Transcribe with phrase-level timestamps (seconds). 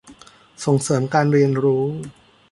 [0.65, 1.85] ส่งเสริมการเรียนรู้